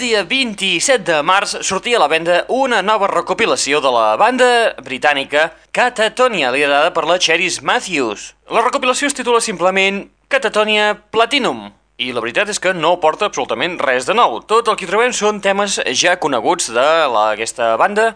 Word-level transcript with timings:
Dia 0.00 0.22
27 0.24 1.04
de 1.04 1.18
març 1.20 1.58
sortia 1.66 1.98
a 1.98 2.00
la 2.00 2.08
venda 2.08 2.38
una 2.48 2.78
nova 2.80 3.08
recopilació 3.10 3.82
de 3.84 3.90
la 3.92 4.14
banda 4.16 4.46
britànica 4.80 5.50
Catatonia, 5.76 6.48
liderada 6.54 6.94
per 6.96 7.04
la 7.04 7.18
Cheris 7.20 7.58
Matthews. 7.60 8.30
La 8.48 8.64
recopilació 8.64 9.10
es 9.10 9.16
titula 9.18 9.42
simplement 9.44 10.06
Catatonia 10.32 10.94
Platinum, 11.12 11.66
i 12.00 12.14
la 12.16 12.24
veritat 12.24 12.48
és 12.48 12.62
que 12.62 12.72
no 12.72 12.94
porta 13.02 13.28
absolutament 13.28 13.76
res 13.84 14.08
de 14.08 14.16
nou. 14.16 14.40
Tot 14.40 14.72
el 14.72 14.80
que 14.80 14.88
trobem 14.88 15.12
són 15.12 15.42
temes 15.44 15.76
ja 15.92 16.16
coneguts 16.16 16.72
de 16.72 16.88
la, 17.12 17.26
aquesta 17.34 17.74
banda, 17.76 18.14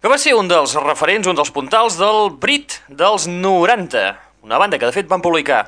que 0.00 0.08
va 0.08 0.16
ser 0.16 0.38
un 0.40 0.48
dels 0.48 0.72
referents, 0.80 1.28
un 1.28 1.36
dels 1.36 1.52
puntals 1.52 2.00
del 2.00 2.30
Brit 2.40 2.80
dels 2.88 3.28
90, 3.28 4.08
una 4.48 4.62
banda 4.62 4.80
que 4.80 4.88
de 4.88 4.96
fet 4.96 5.12
van 5.12 5.20
publicar 5.20 5.66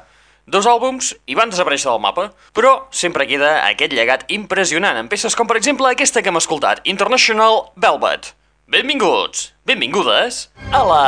dos 0.48 0.66
àlbums 0.68 1.12
i 1.28 1.36
van 1.38 1.52
desaparèixer 1.52 1.90
del 1.90 2.00
mapa, 2.02 2.30
però 2.56 2.88
sempre 2.90 3.26
queda 3.28 3.58
aquest 3.68 3.94
llegat 3.94 4.24
impressionant 4.32 4.98
en 5.00 5.10
peces 5.12 5.36
com 5.36 5.48
per 5.48 5.58
exemple 5.60 5.90
aquesta 5.90 6.22
que 6.24 6.32
hem 6.32 6.40
escoltat, 6.40 6.82
International 6.88 7.68
Velvet. 7.76 8.32
Benvinguts, 8.68 9.52
benvingudes 9.68 10.48
a 10.72 10.82
la... 10.84 11.04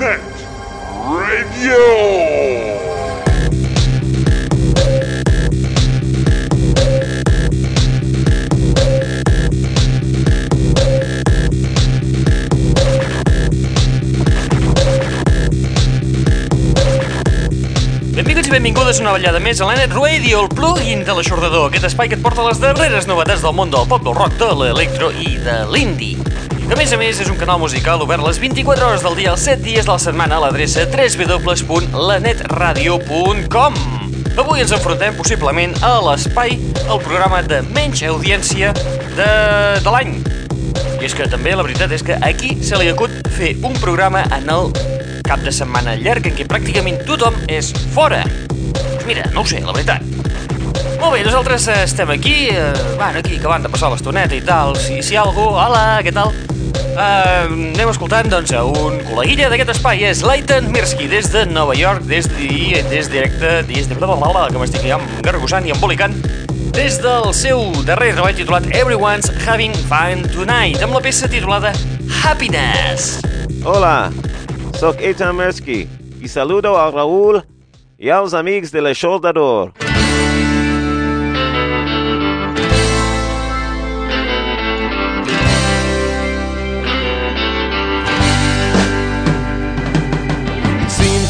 Net 0.00 0.46
Radio. 1.10 2.79
I 18.50 18.52
benvingudes 18.52 18.98
una 18.98 19.12
ballada 19.14 19.38
més 19.38 19.60
a 19.62 19.66
l'Anet 19.68 19.92
Radio, 19.94 20.40
el 20.42 20.48
plugin 20.50 21.04
de 21.06 21.14
l'aixordador, 21.14 21.68
aquest 21.68 21.84
espai 21.86 22.08
que 22.10 22.16
et 22.18 22.22
porta 22.24 22.42
les 22.42 22.58
darreres 22.58 23.06
novetats 23.06 23.44
del 23.44 23.52
món 23.54 23.70
del 23.70 23.86
pop, 23.86 24.02
del 24.02 24.16
rock, 24.16 24.32
de 24.40 24.48
l'electro 24.58 25.12
i 25.22 25.38
de 25.44 25.70
l'indie. 25.70 26.18
Que 26.64 26.72
a 26.74 26.78
més 26.78 26.90
a 26.90 26.98
més 26.98 27.20
és 27.22 27.30
un 27.30 27.38
canal 27.38 27.62
musical 27.62 28.02
obert 28.02 28.26
les 28.26 28.42
24 28.42 28.86
hores 28.88 29.02
del 29.06 29.14
dia, 29.20 29.30
els 29.36 29.44
7 29.46 29.62
dies 29.62 29.86
de 29.86 29.92
la 29.92 30.02
setmana 30.02 30.34
a 30.40 30.42
l'adreça 30.46 30.82
www.lanetradio.com 30.90 33.72
Avui 34.34 34.58
ens 34.64 34.74
enfrontem 34.74 35.14
possiblement 35.14 35.72
a 35.86 36.02
l'espai, 36.08 36.50
el 36.88 37.00
programa 37.04 37.38
de 37.46 37.62
menys 37.70 38.02
audiència 38.08 38.74
de, 38.74 39.30
de 39.84 39.90
l'any. 39.90 40.18
I 40.98 41.04
és 41.06 41.14
que 41.14 41.30
també 41.30 41.54
la 41.54 41.62
veritat 41.66 41.92
és 41.94 42.02
que 42.02 42.18
aquí 42.18 42.58
se 42.66 42.74
li 42.82 42.88
acut 42.90 43.10
fer 43.36 43.50
un 43.62 43.74
programa 43.78 44.26
en 44.34 44.50
el 44.50 44.74
cap 45.30 45.42
de 45.46 45.52
setmana 45.54 45.94
llarg 46.00 46.26
en 46.26 46.34
què 46.34 46.46
pràcticament 46.48 47.04
tothom 47.06 47.36
és 47.46 47.70
fora. 47.94 48.24
Mira, 49.06 49.28
no 49.34 49.44
ho 49.44 49.46
sé, 49.46 49.60
la 49.62 49.74
veritat. 49.76 50.02
Molt 51.00 51.14
bé, 51.14 51.20
nosaltres 51.24 51.68
eh, 51.70 51.84
estem 51.86 52.10
aquí, 52.10 52.48
eh, 52.50 52.72
bueno, 52.96 53.20
aquí 53.22 53.38
acabant 53.38 53.62
de 53.64 53.70
passar 53.70 53.92
l'estoneta 53.92 54.34
i 54.34 54.42
tal. 54.44 54.74
Si, 54.76 54.98
si 55.06 55.14
hi 55.14 55.20
ha 55.20 55.22
algú, 55.22 55.46
hola, 55.54 56.00
què 56.04 56.12
tal? 56.16 56.34
Uh, 56.90 57.46
anem 57.46 57.88
escoltant 57.92 58.26
doncs, 58.28 58.50
a 58.52 58.64
un 58.66 58.98
col·leguilla 59.06 59.46
d'aquest 59.52 59.70
espai, 59.76 60.02
és 60.10 60.24
Leighton 60.26 60.66
Mirsky, 60.74 61.06
des 61.08 61.30
de 61.32 61.44
Nova 61.48 61.76
York, 61.78 62.02
des, 62.10 62.26
de, 62.34 62.82
des 62.90 63.08
directe, 63.08 63.52
des 63.70 63.88
de... 63.88 63.96
que 63.96 64.58
m'estic 64.58 64.88
ja 64.90 64.98
gargosant 65.22 65.64
i 65.64 65.72
embolicant, 65.72 66.18
des 66.74 66.98
del 67.00 67.30
seu 67.38 67.62
darrer 67.86 68.10
treball 68.16 68.34
titulat 68.34 68.66
Everyone's 68.74 69.30
Having 69.46 69.78
Fun 69.86 70.26
Tonight, 70.34 70.82
amb 70.82 70.98
la 70.98 71.04
peça 71.06 71.30
titulada 71.30 71.72
Happiness. 72.20 73.20
Hola, 73.64 74.10
sóc 74.80 74.96
Eitan 75.02 75.36
Mersky 75.36 75.88
saludo 76.28 76.74
amics 78.32 78.70
de 78.70 78.80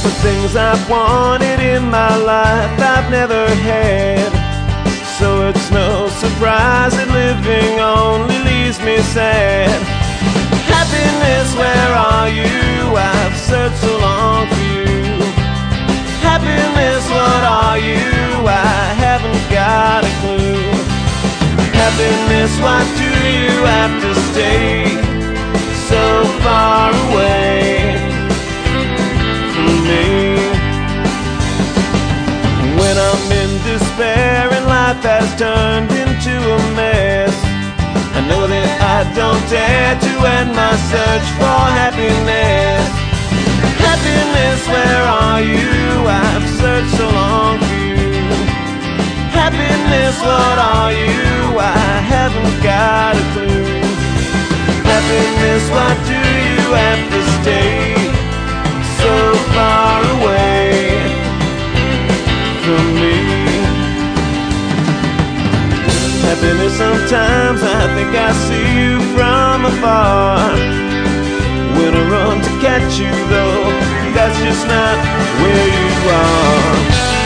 the 0.02 0.10
things 0.22 0.54
I've 0.54 0.88
wanted 0.88 1.58
in 1.58 1.90
my 1.90 2.14
life 2.16 2.78
I've 2.78 3.10
never 3.10 3.48
had. 3.66 4.30
So 5.18 5.48
it's 5.48 5.70
no 5.72 6.08
surprise 6.22 6.94
that 6.94 7.08
living 7.10 7.80
only 7.80 8.38
leaves 8.44 8.78
me 8.84 8.98
sad. 8.98 9.79
Happiness, 10.90 11.54
where 11.54 11.94
are 11.94 12.28
you? 12.28 12.96
I've 12.96 13.36
searched 13.38 13.78
so 13.78 13.96
long 13.98 14.48
for 14.48 14.60
you. 14.74 15.22
Happiness, 16.20 17.08
what 17.08 17.42
are 17.44 17.78
you? 17.78 18.42
I 18.48 18.94
haven't 18.98 19.50
got 19.52 20.02
a 20.02 20.12
clue. 20.18 20.58
Happiness, 21.78 22.58
why 22.58 22.82
do 22.98 23.08
you 23.30 23.64
have 23.66 24.02
to 24.02 24.14
stay 24.32 24.89
dare 39.50 39.98
to 39.98 40.12
end 40.36 40.54
my 40.54 40.76
search 40.92 41.26
for 41.38 41.60
happiness. 41.82 42.86
Happiness, 43.82 44.60
where 44.68 45.04
are 45.26 45.42
you? 45.42 46.06
I've 46.06 46.48
searched 46.60 46.94
so 46.96 47.06
long 47.10 47.58
for 47.58 47.78
you. 47.90 48.30
Happiness, 49.34 50.16
what 50.22 50.56
are 50.74 50.92
you? 50.92 51.58
I 51.58 51.98
haven't 52.14 52.56
got 52.62 53.16
a 53.22 53.24
clue. 53.32 53.82
Happiness, 54.92 55.64
why 55.74 55.90
do 56.10 56.20
you 56.46 56.62
have 56.82 57.02
to 57.14 57.20
stay 57.38 57.94
so 59.02 59.14
far 59.54 59.98
away 60.14 60.89
Happiness, 66.40 66.78
sometimes 66.78 67.62
I 67.62 67.94
think 67.94 68.16
I 68.16 68.32
see 68.32 68.64
you 68.80 68.98
from 69.12 69.66
afar. 69.66 70.48
When 71.76 71.94
I 71.94 72.10
run 72.10 72.40
to 72.40 72.50
catch 72.62 72.98
you, 72.98 73.12
though, 73.28 73.64
that's 74.14 74.38
just 74.40 74.66
not 74.66 74.96
where 75.42 75.68
you 75.68 76.08
are. 76.08 77.19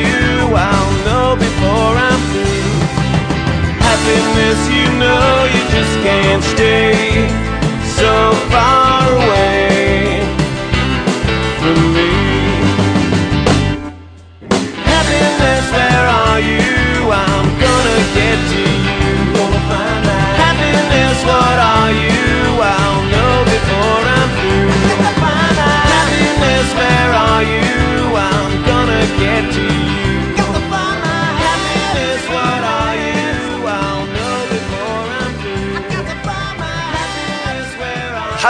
You? 0.00 0.56
I'll 0.56 0.92
know 1.06 1.36
before 1.36 1.92
I'm 2.08 2.20
through. 2.32 2.80
Happiness, 3.86 4.60
you 4.76 4.86
know 5.02 5.28
you 5.54 5.62
just 5.76 5.94
can't 6.06 6.44
stay 6.44 7.28
so 7.96 8.12
far 8.50 8.79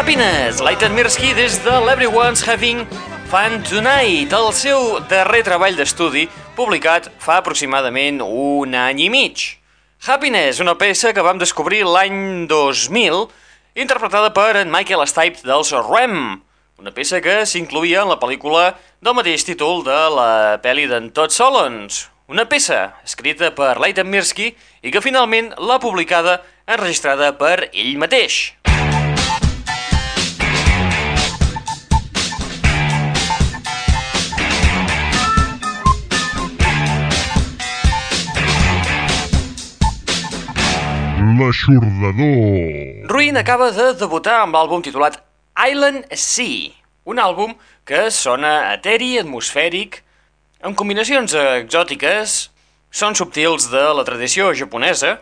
Happiness, 0.01 0.63
Leighton 0.63 0.95
Mirsky 0.97 1.35
des 1.35 1.59
de 1.61 1.73
l'Eveyone's 1.85 2.41
Having 2.49 2.87
Fun 3.29 3.59
Tonight, 3.69 4.33
el 4.33 4.47
seu 4.57 4.95
darrer 5.11 5.43
treball 5.45 5.77
d'estudi 5.77 6.23
publicat 6.57 7.11
fa 7.21 7.37
aproximadament 7.43 8.23
un 8.25 8.73
any 8.81 9.03
i 9.05 9.09
mig. 9.13 9.43
Happiness, 10.09 10.63
una 10.65 10.79
peça 10.81 11.13
que 11.13 11.21
vam 11.21 11.37
descobrir 11.37 11.83
l'any 11.85 12.47
2000, 12.49 13.27
interpretada 13.77 14.31
per 14.33 14.63
en 14.63 14.73
Michael 14.73 15.05
Stipe 15.05 15.45
dels 15.45 15.75
Rem, 15.91 16.17
una 16.81 16.95
peça 16.97 17.21
que 17.21 17.43
s'incluïa 17.45 18.07
en 18.07 18.15
la 18.15 18.17
pel·lícula 18.23 18.71
del 19.05 19.19
mateix 19.21 19.45
títol 19.45 19.85
de 19.85 19.99
la 20.17 20.31
pel·li 20.65 20.89
d'en 20.89 21.13
Todd 21.13 21.37
Solondz, 21.37 22.07
una 22.31 22.49
peça 22.49 22.95
escrita 23.05 23.53
per 23.53 23.75
Leighton 23.77 24.09
Mirsky 24.09 24.49
i 24.81 24.95
que 24.95 25.05
finalment 25.05 25.53
l'ha 25.61 25.77
publicada 25.83 26.39
enregistrada 26.71 27.35
per 27.37 27.67
ell 27.69 27.97
mateix. 28.01 28.55
L'aixordador. 41.39 43.07
Ruin 43.11 43.37
acaba 43.37 43.71
de 43.71 43.93
debutar 43.95 44.41
amb 44.43 44.57
l'àlbum 44.57 44.83
titulat 44.83 45.21
Island 45.55 46.09
Sea, 46.17 46.73
Un 47.05 47.19
àlbum 47.19 47.55
que 47.89 48.11
sona 48.13 48.75
eteri, 48.75 49.17
atmosfèric, 49.19 50.03
amb 50.63 50.77
combinacions 50.77 51.33
exòtiques, 51.35 52.51
són 52.91 53.17
subtils 53.17 53.71
de 53.73 53.83
la 53.97 54.05
tradició 54.05 54.51
japonesa, 54.55 55.17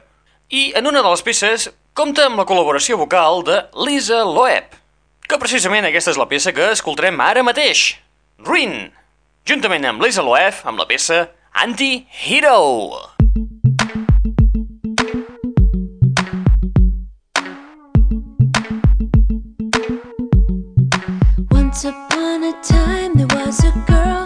i 0.51 0.73
en 0.77 0.89
una 0.91 1.03
de 1.05 1.13
les 1.13 1.23
peces 1.23 1.69
compta 1.95 2.27
amb 2.27 2.41
la 2.41 2.47
col·laboració 2.49 2.99
vocal 2.99 3.45
de 3.47 3.61
Lisa 3.87 4.25
Loeb, 4.25 4.75
que 5.29 5.41
precisament 5.41 5.87
aquesta 5.89 6.15
és 6.15 6.21
la 6.21 6.29
peça 6.31 6.55
que 6.57 6.73
escoltarem 6.73 7.21
ara 7.21 7.45
mateix, 7.47 7.95
Ruin, 8.43 8.91
juntament 9.49 9.87
amb 9.87 10.03
Lisa 10.03 10.25
Loeb 10.27 10.65
amb 10.65 10.81
la 10.81 10.89
peça 10.89 11.29
Anti-Hero. 11.53 13.18
A 22.49 22.53
time 22.63 23.13
there 23.15 23.27
was 23.37 23.63
a 23.63 23.73
girl 23.87 24.18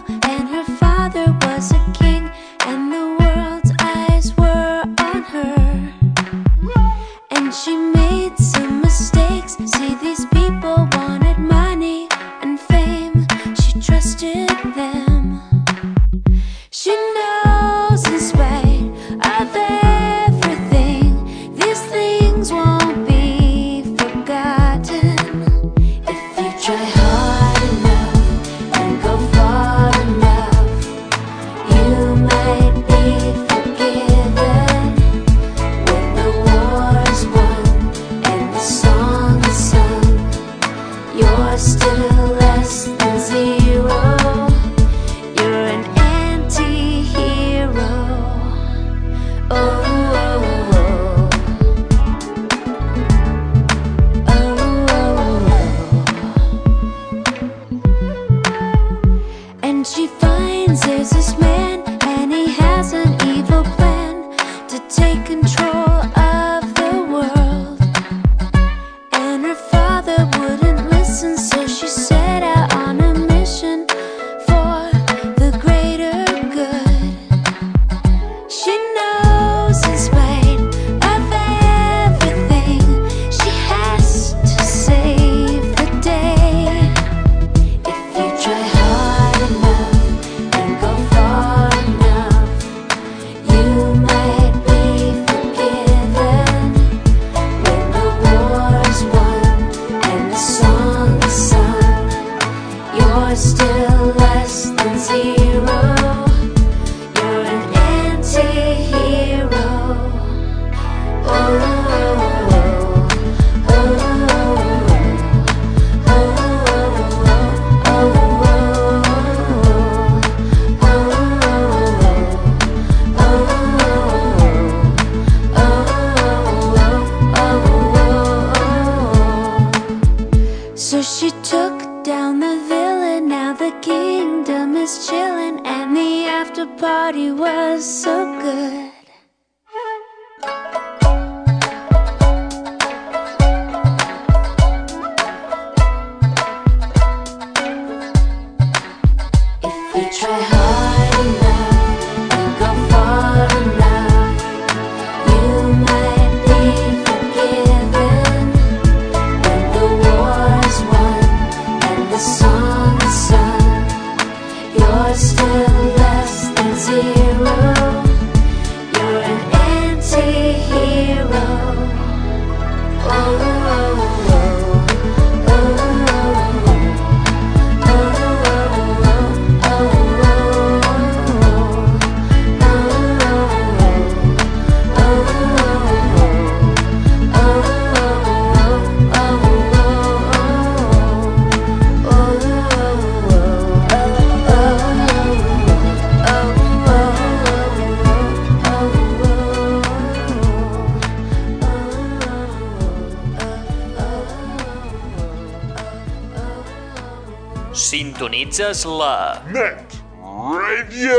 Sintonitzes 208.43 208.83
la... 208.85 209.39
Net 209.53 209.95
Radio! 210.19 211.15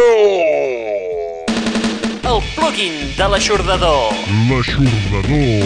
El 2.27 2.41
plugin 2.55 3.15
de 3.15 3.27
l'aixordador. 3.31 4.11
L'aixordador. 4.49 5.63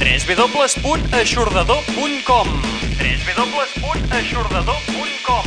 www.aixordador.com 0.00 2.48
www.aixordador.com 2.98 5.44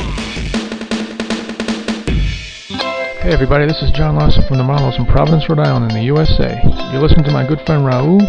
Hey 3.20 3.32
everybody, 3.32 3.66
this 3.66 3.82
is 3.82 3.90
John 3.90 4.16
Lawson 4.16 4.42
from 4.48 4.56
the 4.56 4.64
Marlows 4.64 4.96
in 4.98 5.04
Providence, 5.04 5.50
Rhode 5.50 5.66
Island 5.66 5.90
in 5.92 5.98
the 5.98 6.04
USA. 6.04 6.58
You're 6.92 7.02
listening 7.02 7.24
to 7.24 7.30
my 7.30 7.44
good 7.46 7.60
friend 7.66 7.84
Raul 7.84 8.22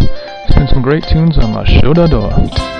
spin 0.50 0.68
some 0.68 0.82
great 0.82 1.06
tunes 1.08 1.38
on 1.38 1.54
La 1.54 1.64
Chodador. 1.64 2.36
There's 2.36 2.75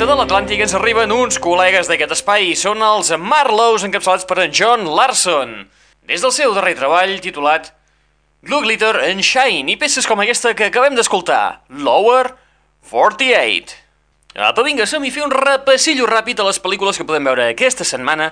banda 0.00 0.14
de 0.14 0.20
l'Atlàntic 0.22 0.60
ens 0.64 0.72
arriben 0.72 1.10
uns 1.12 1.36
col·legues 1.44 1.84
d'aquest 1.90 2.14
espai. 2.14 2.54
Són 2.56 2.80
els 2.80 3.10
Marlows, 3.20 3.82
encapçalats 3.84 4.24
per 4.24 4.38
en 4.46 4.54
John 4.56 4.86
Larson. 4.96 5.50
Des 6.08 6.22
del 6.24 6.32
seu 6.32 6.54
darrer 6.56 6.72
treball, 6.78 7.18
titulat 7.20 7.68
Glue 8.40 8.64
Glitter 8.64 8.94
and 9.10 9.20
Shine, 9.20 9.68
i 9.68 9.76
peces 9.76 10.08
com 10.08 10.22
aquesta 10.22 10.54
que 10.56 10.70
acabem 10.70 10.96
d'escoltar, 10.96 11.66
Lower 11.68 12.32
48. 12.88 13.76
Apa, 14.40 14.64
vinga, 14.64 14.88
som-hi 14.88 15.12
a 15.12 15.16
fer 15.18 15.26
un 15.26 15.36
repassillo 15.36 16.08
ràpid 16.08 16.40
a 16.40 16.48
les 16.48 16.62
pel·lícules 16.64 16.96
que 16.96 17.04
podem 17.04 17.28
veure 17.28 17.50
aquesta 17.50 17.84
setmana 17.84 18.30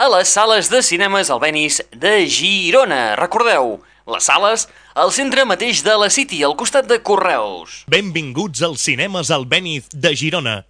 a 0.00 0.08
les 0.16 0.32
sales 0.32 0.72
de 0.72 0.80
cinemes 0.80 1.28
Albenis 1.28 1.82
de 1.92 2.14
Girona. 2.32 3.02
Recordeu, 3.20 3.82
les 4.10 4.26
sales 4.26 4.66
al 4.94 5.12
centre 5.14 5.44
mateix 5.46 5.84
de 5.86 5.96
la 5.96 6.10
City, 6.10 6.42
al 6.44 6.56
costat 6.58 6.88
de 6.90 7.00
Correus. 7.02 7.84
Benvinguts 7.88 8.62
als 8.66 8.82
cinemes 8.84 9.30
Albéniz 9.30 9.88
de 9.94 10.14
Girona. 10.16 10.60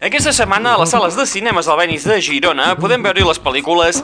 Aquesta 0.00 0.32
setmana 0.32 0.74
a 0.74 0.80
les 0.80 0.92
sales 0.94 1.16
de 1.16 1.26
cinemes 1.28 1.66
Albenis 1.68 2.06
de 2.08 2.14
Girona 2.24 2.70
podem 2.80 3.02
veure 3.04 3.26
les 3.28 3.40
pel·lícules 3.44 3.98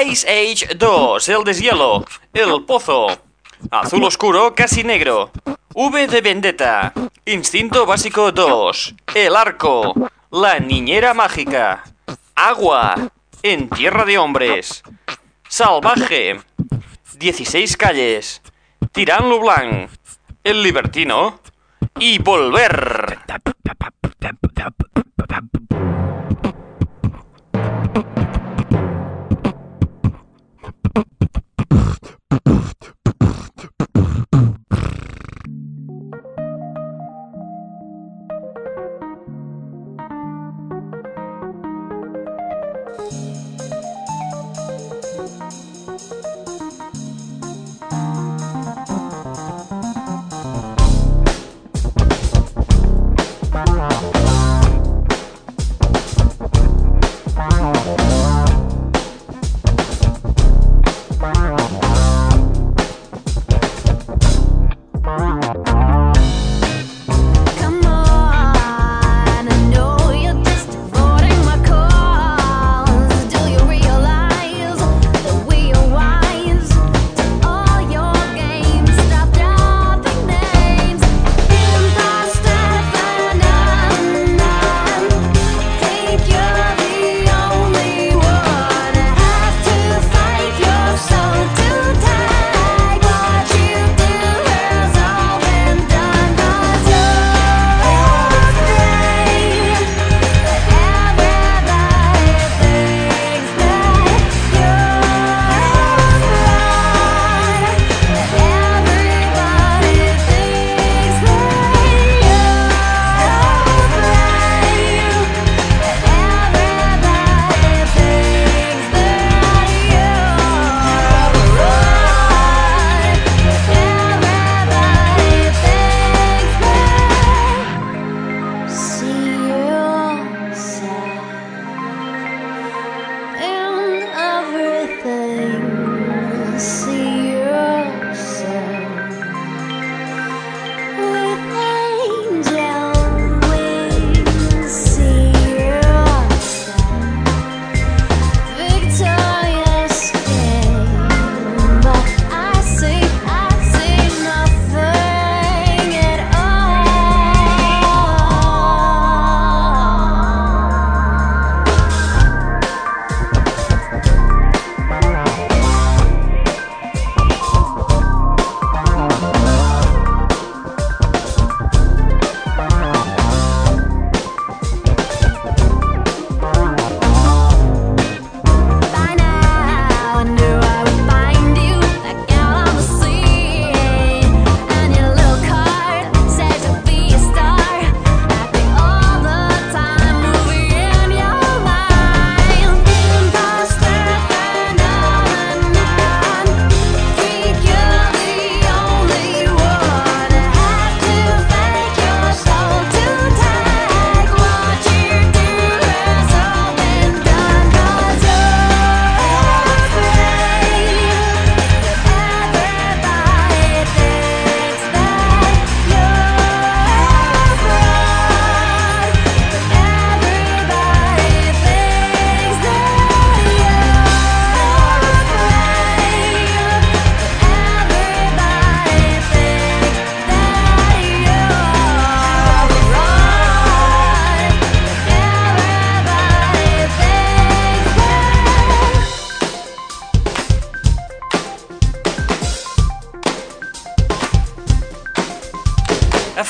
Ice 0.00 0.24
Age 0.24 0.78
2, 0.80 1.28
El 1.28 1.44
deshielo, 1.44 2.06
El 2.32 2.62
Pozo, 2.64 3.10
Azul 3.70 4.04
Oscuro, 4.08 4.54
Casi 4.54 4.82
Negro, 4.82 5.30
V 5.74 6.06
de 6.08 6.22
Vendetta, 6.22 6.94
Instinto 7.26 7.84
Básico 7.84 8.32
2, 8.32 8.94
El 9.14 9.36
Arco, 9.36 9.92
La 10.30 10.58
Niñera 10.58 11.12
Mágica, 11.12 11.84
Agua, 12.34 13.10
En 13.42 13.68
Tierra 13.68 14.06
de 14.06 14.16
Hombres, 14.16 14.82
Salvaje, 15.52 16.40
16 17.18 17.76
Calles, 17.76 18.40
Tirán 18.90 19.28
Blanc, 19.38 19.90
El 20.42 20.62
Libertino 20.62 21.40
y 21.98 22.18
Volver. 22.20 23.18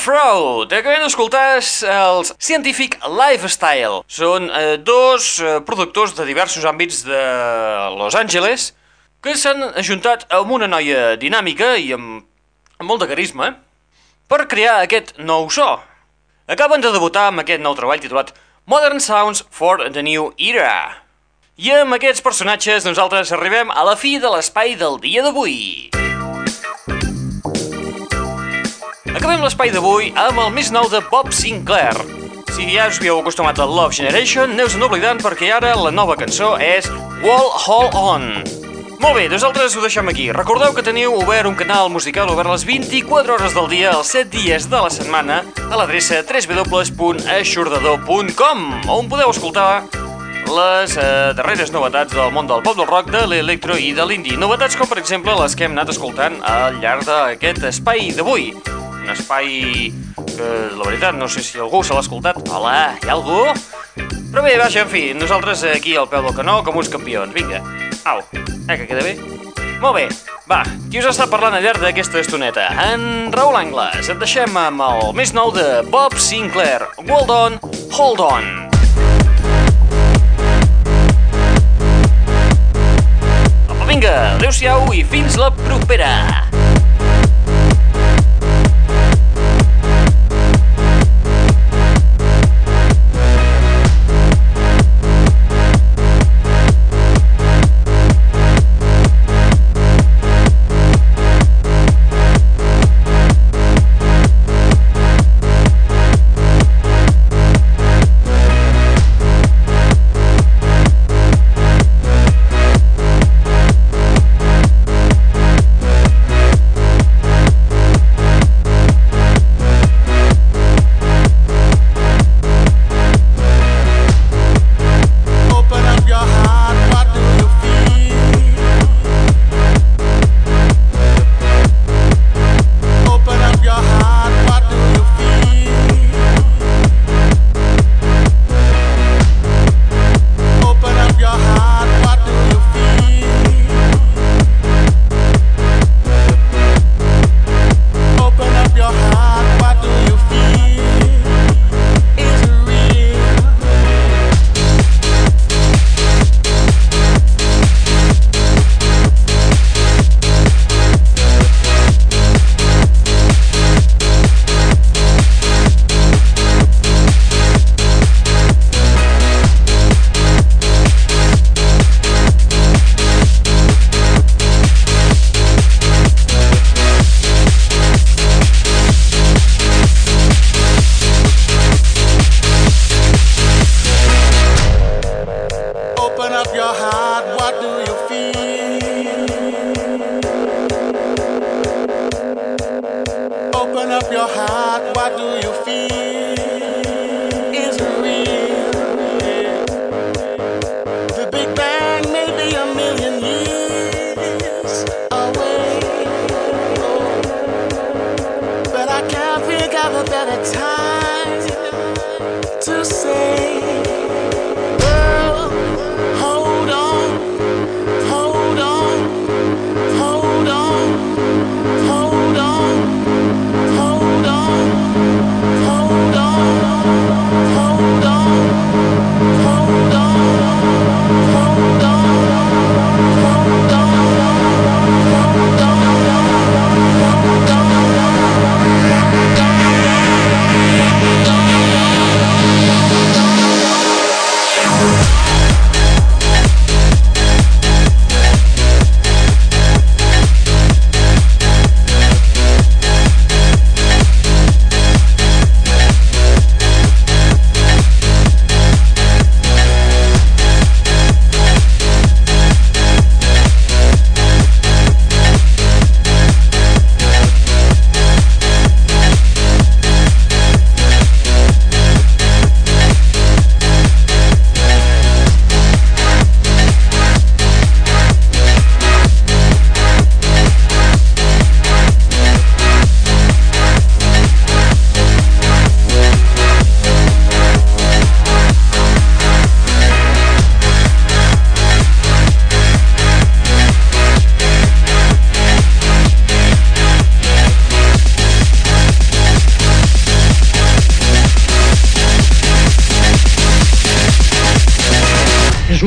Fraud, 0.03 0.67
acabem 0.75 1.05
d'escoltar 1.05 1.61
els 1.61 2.33
Scientific 2.35 2.97
Lifestyle. 3.07 4.01
Són 4.11 4.49
eh, 4.51 4.75
dos 4.75 5.37
eh, 5.39 5.61
productors 5.63 6.11
de 6.17 6.25
diversos 6.27 6.65
àmbits 6.67 7.05
de 7.07 7.21
Los 7.95 8.17
Angeles 8.19 8.73
que 9.23 9.37
s'han 9.39 9.63
ajuntat 9.79 10.27
amb 10.35 10.51
una 10.57 10.67
noia 10.67 11.15
dinàmica 11.15 11.77
i 11.79 11.93
amb, 11.95 12.25
amb 12.81 12.89
molt 12.89 13.05
de 13.05 13.09
carisma 13.13 13.53
per 14.27 14.43
crear 14.51 14.81
aquest 14.81 15.15
nou 15.23 15.47
so. 15.47 15.79
acaben 16.51 16.83
de 16.83 16.91
debutar 16.91 17.29
amb 17.31 17.39
aquest 17.39 17.63
nou 17.63 17.71
treball 17.79 18.03
titulat 18.03 18.35
Modern 18.67 18.99
Sounds 18.99 19.45
for 19.49 19.87
the 19.87 20.03
New 20.03 20.33
Era. 20.35 20.99
I 21.55 21.77
amb 21.79 21.95
aquests 21.95 22.19
personatges 22.19 22.83
nosaltres 22.83 23.31
arribem 23.31 23.71
a 23.71 23.87
la 23.87 23.95
fi 23.95 24.17
de 24.19 24.27
l'espai 24.35 24.75
del 24.75 24.99
dia 24.99 25.23
d'avui. 25.23 26.02
Acabem 29.13 29.43
l'espai 29.45 29.69
d'avui 29.69 30.07
amb 30.17 30.39
el 30.41 30.47
més 30.55 30.71
nou 30.73 30.87
de 30.89 30.97
Bob 31.11 31.27
Sinclair. 31.37 31.93
Si 32.53 32.63
ja 32.73 32.87
us 32.89 32.97
havíeu 32.97 33.19
acostumat 33.21 33.59
a 33.61 33.65
Love 33.69 33.93
Generation, 33.93 34.49
aneu-se'n 34.55 34.85
oblidant 34.85 35.19
perquè 35.21 35.51
ara 35.53 35.75
la 35.77 35.91
nova 35.93 36.15
cançó 36.17 36.57
és 36.57 36.89
Wall 37.21 37.49
Hold 37.53 37.93
On. 37.93 38.41
Molt 39.03 39.15
bé, 39.19 39.29
nosaltres 39.29 39.75
ho 39.77 39.81
deixem 39.85 40.09
aquí. 40.09 40.31
Recordeu 40.33 40.73
que 40.73 40.81
teniu 40.81 41.13
obert 41.19 41.45
un 41.45 41.53
canal 41.59 41.89
musical 41.93 42.29
obert 42.33 42.49
les 42.49 42.65
24 42.65 43.33
hores 43.35 43.53
del 43.53 43.69
dia, 43.69 43.93
els 43.93 44.09
7 44.15 44.33
dies 44.33 44.65
de 44.71 44.79
la 44.81 44.89
setmana, 44.89 45.43
a 45.61 45.75
l'adreça 45.77 46.23
www.aixordador.com, 46.25 48.57
on 48.97 49.05
podeu 49.13 49.29
escoltar 49.29 49.85
les 50.49 50.97
eh, 50.97 51.37
darreres 51.37 51.69
novetats 51.73 52.13
del 52.17 52.31
món 52.33 52.47
del 52.49 52.61
pop 52.65 52.77
del 52.79 52.87
rock, 52.89 53.11
de 53.13 53.27
l'electro 53.29 53.77
i 53.77 53.93
de 53.93 54.05
l'indie. 54.09 54.37
Novetats 54.41 54.73
com, 54.79 54.87
per 54.89 54.97
exemple, 55.01 55.33
les 55.37 55.53
que 55.53 55.63
hem 55.69 55.77
anat 55.77 55.89
escoltant 55.93 56.41
al 56.49 56.81
llarg 56.81 57.05
d'aquest 57.05 57.61
espai 57.69 58.09
d'avui. 58.17 58.72
Un 59.03 59.09
espai 59.11 59.91
que, 60.15 60.49
la 60.71 60.85
veritat, 60.87 61.15
no 61.19 61.27
sé 61.27 61.43
si 61.43 61.59
algú 61.59 61.83
se 61.83 61.91
l'ha 61.91 62.03
escoltat. 62.05 62.39
Hola, 62.47 62.95
hi 63.01 63.09
ha 63.09 63.17
algú? 63.17 63.41
Però 64.31 64.41
bé, 64.45 64.55
vaja, 64.57 64.85
en 64.85 64.89
fi, 64.89 65.01
nosaltres 65.17 65.65
aquí 65.67 65.97
al 65.99 66.07
peu 66.07 66.23
del 66.23 66.35
canó 66.37 66.61
com 66.63 66.79
uns 66.79 66.89
campions. 66.89 67.35
Vinga. 67.35 67.59
Au, 68.07 68.23
eh, 68.23 68.77
que 68.77 68.87
queda 68.87 69.03
bé? 69.03 69.17
Molt 69.83 69.97
bé, 69.97 70.07
va, 70.47 70.61
qui 70.87 71.01
us 71.01 71.09
està 71.11 71.27
parlant 71.27 71.57
al 71.57 71.65
llarg 71.65 71.83
d'aquesta 71.83 72.21
estoneta? 72.23 72.69
En 72.85 73.33
Raül 73.35 73.59
Angles. 73.59 74.07
Et 74.07 74.23
deixem 74.23 74.55
amb 74.55 74.87
el 74.87 75.11
més 75.19 75.35
nou 75.35 75.51
de 75.51 75.83
Bob 75.91 76.15
Sinclair. 76.15 76.87
Hold 77.03 77.35
on, 77.35 77.59
hold 77.91 78.23
on. 78.23 78.47
Vinga, 83.83 84.15
adeu-siau 84.39 84.87
i 84.95 85.03
fins 85.05 85.35
la 85.37 85.51
propera. 85.53 86.52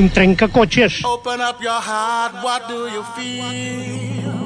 um 0.07 0.11
tranca-coches. 0.11 1.03
Open 1.05 1.41
up 1.41 1.61
your 1.61 1.73
heart, 1.73 2.33
what 2.43 2.69
do 2.69 2.89
you 2.89 3.03
feel? 3.15 4.37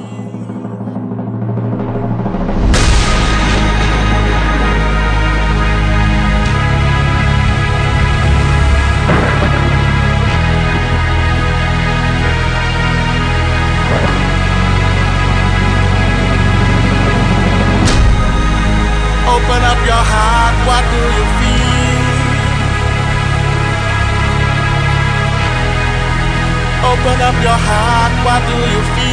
open 26.91 27.21
up 27.21 27.35
your 27.41 27.59
heart, 27.67 28.11
what 28.25 28.41
do 28.49 28.55
you 28.73 28.81
feel? 28.95 29.10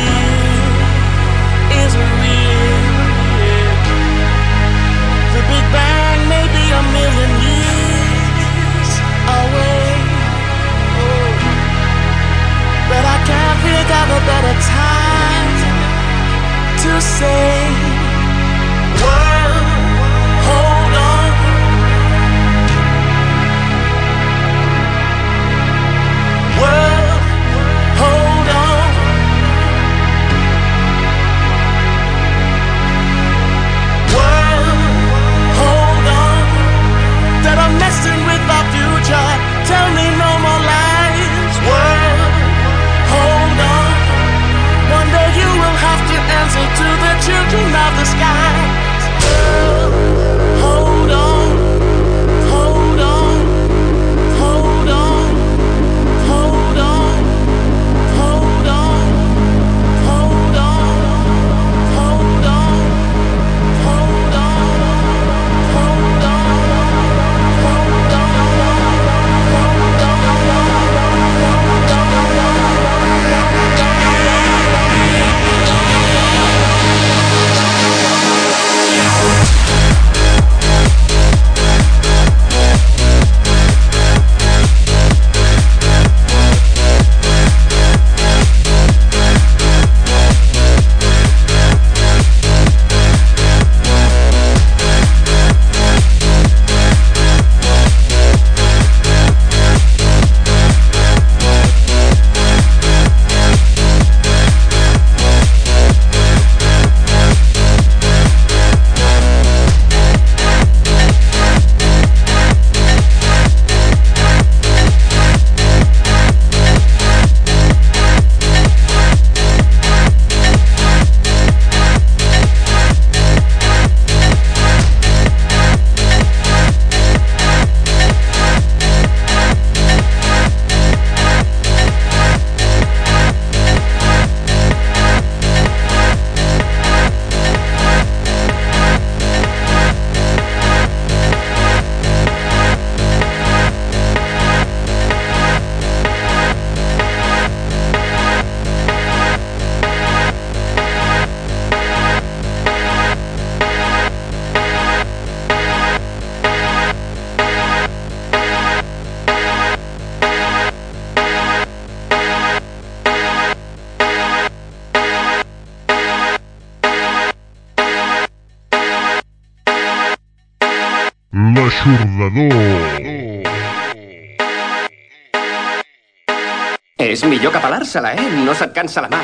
Cansa-la, 177.89 178.11
eh? 178.21 178.45
No 178.45 178.53
se't 178.53 178.75
cansa 178.77 179.01
la 179.01 179.09
mà. 179.09 179.23